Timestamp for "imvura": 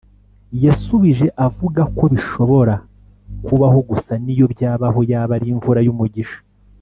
5.53-5.81